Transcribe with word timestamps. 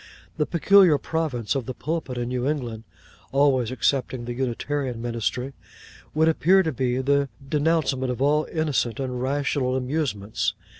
The 0.37 0.47
peculiar 0.47 0.97
province 0.97 1.53
of 1.53 1.67
the 1.67 1.75
Pulpit 1.75 2.17
in 2.17 2.29
New 2.29 2.47
England 2.49 2.85
(always 3.31 3.71
excepting 3.71 4.25
the 4.25 4.33
Unitarian 4.33 4.99
Ministry) 4.99 5.53
would 6.15 6.27
appear 6.27 6.63
to 6.63 6.71
be 6.71 6.97
the 6.97 7.29
denouncement 7.47 8.11
of 8.11 8.19
all 8.19 8.45
innocent 8.51 8.99
and 8.99 9.21
rational 9.21 9.75
amusements. 9.75 10.55